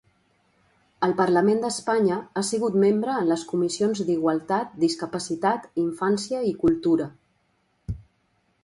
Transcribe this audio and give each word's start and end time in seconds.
Al 1.07 1.11
Parlament 1.19 1.61
d'Espanya 1.65 2.17
ha 2.41 2.43
sigut 2.47 2.77
membre 2.85 3.19
en 3.25 3.29
les 3.33 3.45
comissions 3.53 4.03
d'Igualtat, 4.09 4.73
Discapacitat, 4.87 5.71
Infància 5.87 6.43
i 6.55 6.57
Cultura. 6.67 7.11